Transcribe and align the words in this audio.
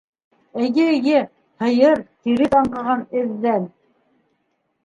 Эйе, 0.61 0.85
эйе, 0.93 1.19
һыйыр, 1.65 2.01
тиреҫ 2.25 2.57
аңҡыған 2.63 3.07
эҙҙан... 3.23 3.69